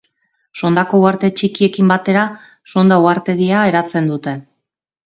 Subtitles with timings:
[0.61, 2.25] Sondako uharte txikiekin batera,
[2.75, 4.37] Sonda uhartedia eratzen dute.